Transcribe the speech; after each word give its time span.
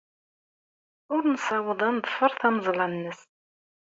Ur 1.13 1.21
nessaweḍ 1.33 1.79
ad 1.87 1.91
neḍfer 1.95 2.31
tameẓla-nnes. 2.39 3.19